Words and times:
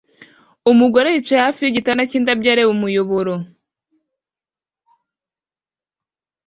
Umugore 0.71 1.07
yicaye 1.13 1.41
hafi 1.47 1.61
yigitanda 1.63 2.03
cyindabyo 2.09 2.47
areba 2.51 2.73
umuyoboro 2.75 3.33